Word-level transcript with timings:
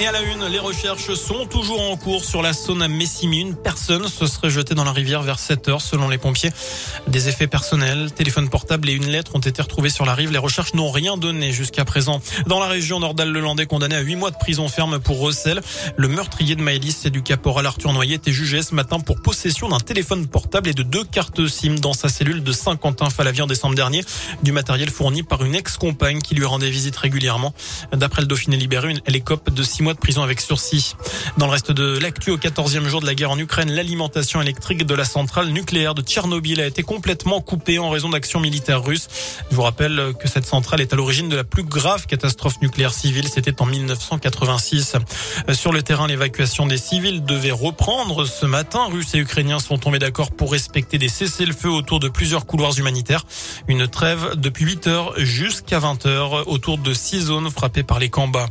Et 0.00 0.06
à 0.06 0.12
la 0.12 0.22
une, 0.22 0.46
les 0.46 0.58
recherches 0.58 1.12
sont 1.12 1.44
toujours 1.44 1.82
en 1.82 1.94
cours 1.94 2.24
sur 2.24 2.40
la 2.40 2.54
Saône 2.54 2.80
à 2.80 2.88
Messimy. 2.88 3.40
Une 3.40 3.54
personne 3.54 4.08
se 4.08 4.26
serait 4.26 4.48
jetée 4.48 4.74
dans 4.74 4.84
la 4.84 4.92
rivière 4.92 5.22
vers 5.22 5.38
7 5.38 5.68
heures 5.68 5.82
selon 5.82 6.08
les 6.08 6.16
pompiers. 6.16 6.50
Des 7.06 7.28
effets 7.28 7.46
personnels, 7.46 8.10
téléphone 8.10 8.48
portable 8.48 8.88
et 8.88 8.94
une 8.94 9.08
lettre 9.08 9.34
ont 9.34 9.40
été 9.40 9.60
retrouvés 9.60 9.90
sur 9.90 10.06
la 10.06 10.14
rive. 10.14 10.32
Les 10.32 10.38
recherches 10.38 10.72
n'ont 10.72 10.90
rien 10.90 11.18
donné 11.18 11.52
jusqu'à 11.52 11.84
présent. 11.84 12.22
Dans 12.46 12.60
la 12.60 12.66
région 12.66 12.98
Nordal-le-Landais, 12.98 13.66
condamné 13.66 13.94
à 13.94 14.00
8 14.00 14.16
mois 14.16 14.30
de 14.30 14.38
prison 14.38 14.68
ferme 14.68 15.00
pour 15.00 15.20
recel, 15.20 15.60
le 15.98 16.08
meurtrier 16.08 16.56
de 16.56 16.62
Maëlys 16.62 17.04
et 17.04 17.10
du 17.10 17.22
caporal 17.22 17.66
Arthur 17.66 17.92
Noyer 17.92 18.14
était 18.14 18.32
jugé 18.32 18.62
ce 18.62 18.74
matin 18.74 19.00
pour 19.00 19.20
possession 19.20 19.68
d'un 19.68 19.80
téléphone 19.80 20.26
portable 20.28 20.70
et 20.70 20.74
de 20.74 20.82
deux 20.82 21.04
cartes 21.04 21.46
SIM 21.46 21.74
dans 21.74 21.92
sa 21.92 22.08
cellule 22.08 22.42
de 22.42 22.52
Saint-Quentin-Falavie 22.52 23.42
en 23.42 23.46
décembre 23.46 23.74
dernier. 23.74 24.02
Du 24.42 24.52
matériel 24.52 24.88
fourni 24.88 25.24
par 25.24 25.44
une 25.44 25.54
ex-compagne 25.54 26.20
qui 26.22 26.34
lui 26.34 26.46
rendait 26.46 26.70
visite 26.70 26.96
régulièrement. 26.96 27.52
D'après 27.92 28.22
le 28.22 28.28
Dauphiné 28.28 28.56
libéré, 28.56 28.94
elle 29.04 29.16
écope 29.16 29.50
de 29.50 29.62
6 29.62 29.82
mois 29.82 29.89
de 29.94 29.98
prison 29.98 30.22
avec 30.22 30.40
sursis. 30.40 30.94
Dans 31.36 31.46
le 31.46 31.52
reste 31.52 31.72
de 31.72 31.98
l'actu, 31.98 32.30
au 32.30 32.38
14e 32.38 32.86
jour 32.86 33.00
de 33.00 33.06
la 33.06 33.14
guerre 33.14 33.30
en 33.30 33.38
Ukraine, 33.38 33.70
l'alimentation 33.70 34.40
électrique 34.40 34.86
de 34.86 34.94
la 34.94 35.04
centrale 35.04 35.48
nucléaire 35.48 35.94
de 35.94 36.02
Tchernobyl 36.02 36.60
a 36.60 36.66
été 36.66 36.82
complètement 36.82 37.40
coupée 37.40 37.78
en 37.78 37.90
raison 37.90 38.08
d'actions 38.08 38.40
militaires 38.40 38.82
russes. 38.82 39.08
Je 39.50 39.56
vous 39.56 39.62
rappelle 39.62 40.12
que 40.18 40.28
cette 40.28 40.46
centrale 40.46 40.80
est 40.80 40.92
à 40.92 40.96
l'origine 40.96 41.28
de 41.28 41.36
la 41.36 41.44
plus 41.44 41.62
grave 41.62 42.06
catastrophe 42.06 42.60
nucléaire 42.62 42.92
civile. 42.92 43.28
C'était 43.28 43.60
en 43.60 43.66
1986. 43.66 44.96
Sur 45.52 45.72
le 45.72 45.82
terrain, 45.82 46.06
l'évacuation 46.06 46.66
des 46.66 46.78
civils 46.78 47.24
devait 47.24 47.50
reprendre 47.50 48.26
ce 48.26 48.46
matin. 48.46 48.86
Russes 48.90 49.14
et 49.14 49.18
Ukrainiens 49.18 49.58
sont 49.58 49.78
tombés 49.78 49.98
d'accord 49.98 50.30
pour 50.30 50.52
respecter 50.52 50.98
des 50.98 51.08
cessez-le-feu 51.08 51.70
autour 51.70 52.00
de 52.00 52.08
plusieurs 52.08 52.46
couloirs 52.46 52.78
humanitaires. 52.78 53.24
Une 53.68 53.88
trêve 53.88 54.36
depuis 54.36 54.64
8 54.64 54.86
heures 54.86 55.12
jusqu'à 55.18 55.78
20 55.78 56.06
heures 56.06 56.48
autour 56.48 56.78
de 56.78 56.94
six 56.94 57.20
zones 57.20 57.50
frappées 57.50 57.82
par 57.82 57.98
les 57.98 58.08
combats. 58.10 58.48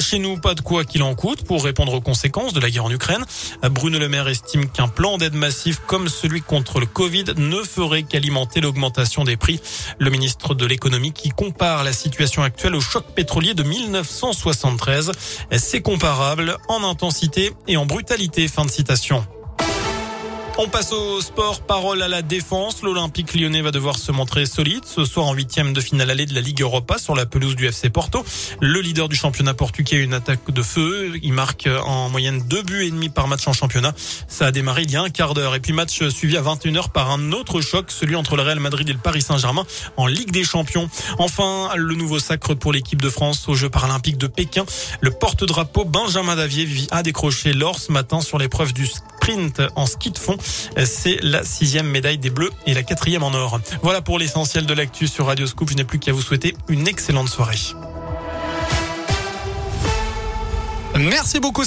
Chez 0.00 0.18
nous, 0.18 0.38
pas 0.38 0.54
de 0.54 0.59
quoi 0.60 0.84
qu'il 0.84 1.02
en 1.02 1.14
coûte 1.14 1.44
pour 1.44 1.64
répondre 1.64 1.92
aux 1.94 2.00
conséquences 2.00 2.52
de 2.52 2.60
la 2.60 2.70
guerre 2.70 2.84
en 2.84 2.90
Ukraine. 2.90 3.24
Bruno 3.70 3.98
Le 3.98 4.08
Maire 4.08 4.28
estime 4.28 4.68
qu'un 4.68 4.88
plan 4.88 5.18
d'aide 5.18 5.34
massif 5.34 5.80
comme 5.86 6.08
celui 6.08 6.42
contre 6.42 6.80
le 6.80 6.86
Covid 6.86 7.24
ne 7.36 7.62
ferait 7.62 8.02
qu'alimenter 8.02 8.60
l'augmentation 8.60 9.24
des 9.24 9.36
prix. 9.36 9.60
Le 9.98 10.10
ministre 10.10 10.54
de 10.54 10.66
l'économie 10.66 11.12
qui 11.12 11.30
compare 11.30 11.84
la 11.84 11.92
situation 11.92 12.42
actuelle 12.42 12.74
au 12.74 12.80
choc 12.80 13.04
pétrolier 13.14 13.54
de 13.54 13.62
1973. 13.62 15.12
C'est 15.56 15.82
comparable 15.82 16.56
en 16.68 16.84
intensité 16.84 17.52
et 17.66 17.76
en 17.76 17.86
brutalité. 17.86 18.48
Fin 18.48 18.64
de 18.64 18.70
citation. 18.70 19.24
On 20.58 20.68
passe 20.68 20.92
au 20.92 21.20
sport. 21.20 21.62
Parole 21.62 22.02
à 22.02 22.08
la 22.08 22.22
défense. 22.22 22.82
L'Olympique 22.82 23.34
lyonnais 23.34 23.62
va 23.62 23.70
devoir 23.70 23.96
se 23.96 24.12
montrer 24.12 24.44
solide 24.44 24.84
ce 24.84 25.04
soir 25.04 25.26
en 25.26 25.34
huitième 25.34 25.72
de 25.72 25.80
finale 25.80 26.10
allée 26.10 26.26
de 26.26 26.34
la 26.34 26.40
Ligue 26.40 26.60
Europa 26.60 26.98
sur 26.98 27.14
la 27.14 27.24
pelouse 27.24 27.56
du 27.56 27.66
FC 27.66 27.88
Porto. 27.88 28.24
Le 28.60 28.80
leader 28.80 29.08
du 29.08 29.16
championnat 29.16 29.54
portugais 29.54 29.96
a 29.96 30.00
une 30.00 30.12
attaque 30.12 30.50
de 30.50 30.62
feu. 30.62 31.12
Il 31.22 31.32
marque 31.32 31.68
en 31.86 32.10
moyenne 32.10 32.42
deux 32.46 32.62
buts 32.62 32.84
et 32.84 32.90
demi 32.90 33.08
par 33.08 33.26
match 33.28 33.46
en 33.48 33.52
championnat. 33.52 33.94
Ça 34.28 34.46
a 34.46 34.50
démarré 34.52 34.82
il 34.82 34.90
y 34.90 34.96
a 34.96 35.02
un 35.02 35.08
quart 35.08 35.34
d'heure. 35.34 35.54
Et 35.54 35.60
puis 35.60 35.72
match 35.72 36.06
suivi 36.08 36.36
à 36.36 36.42
21h 36.42 36.90
par 36.90 37.10
un 37.10 37.32
autre 37.32 37.60
choc, 37.60 37.90
celui 37.90 38.16
entre 38.16 38.36
le 38.36 38.42
Real 38.42 38.60
Madrid 38.60 38.88
et 38.88 38.92
le 38.92 38.98
Paris 38.98 39.22
Saint-Germain 39.22 39.64
en 39.96 40.06
Ligue 40.06 40.30
des 40.30 40.44
Champions. 40.44 40.90
Enfin, 41.18 41.70
le 41.76 41.94
nouveau 41.94 42.18
sacre 42.18 42.54
pour 42.54 42.72
l'équipe 42.72 43.00
de 43.00 43.08
France 43.08 43.48
aux 43.48 43.54
Jeux 43.54 43.70
paralympiques 43.70 44.18
de 44.18 44.26
Pékin. 44.26 44.64
Le 45.00 45.10
porte-drapeau 45.10 45.84
Benjamin 45.84 46.36
Davier 46.36 46.68
a 46.90 47.02
décroché 47.02 47.52
l'or 47.52 47.78
ce 47.78 47.92
matin 47.92 48.20
sur 48.20 48.38
l'épreuve 48.38 48.72
du 48.72 48.86
en 49.76 49.86
ski 49.86 50.10
de 50.10 50.18
fond. 50.18 50.36
C'est 50.84 51.18
la 51.22 51.44
sixième 51.44 51.86
médaille 51.86 52.18
des 52.18 52.30
Bleus 52.30 52.50
et 52.66 52.74
la 52.74 52.82
quatrième 52.82 53.22
en 53.22 53.32
or. 53.32 53.60
Voilà 53.82 54.00
pour 54.00 54.18
l'essentiel 54.18 54.66
de 54.66 54.74
l'actu 54.74 55.06
sur 55.06 55.26
Radio 55.26 55.46
Scoop. 55.46 55.70
Je 55.70 55.76
n'ai 55.76 55.84
plus 55.84 55.98
qu'à 55.98 56.12
vous 56.12 56.22
souhaiter 56.22 56.56
une 56.68 56.88
excellente 56.88 57.28
soirée. 57.28 57.58
Merci 60.98 61.40
beaucoup. 61.40 61.64